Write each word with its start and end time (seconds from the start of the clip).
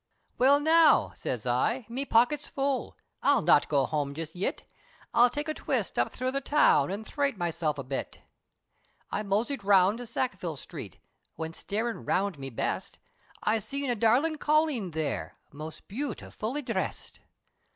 "Well 0.39 0.59
now," 0.59 1.11
sez 1.13 1.45
I, 1.45 1.85
"me 1.87 2.05
pocket's 2.05 2.47
full, 2.47 2.97
I'll 3.21 3.43
not 3.43 3.67
go 3.69 3.85
home 3.85 4.15
just 4.15 4.33
yit, 4.33 4.63
I'll 5.13 5.29
take 5.29 5.47
a 5.47 5.53
twist 5.53 5.99
up 5.99 6.11
thro' 6.11 6.31
the 6.31 6.41
town 6.41 6.89
An' 6.91 7.03
thrate 7.03 7.37
meself 7.37 7.77
a 7.77 7.83
bit," 7.83 8.19
I 9.11 9.21
mosey'd 9.21 9.63
round 9.63 9.99
to 9.99 10.07
Sackville 10.07 10.57
Street, 10.57 10.97
When 11.35 11.53
starin' 11.53 12.03
round 12.03 12.39
me 12.39 12.49
best, 12.49 12.97
I 13.43 13.59
seen 13.59 13.91
a 13.91 13.95
darlin' 13.95 14.39
colleen 14.39 14.89
there, 14.89 15.37
Most 15.53 15.87
beautifully 15.87 16.63
dhressed. 16.63 17.19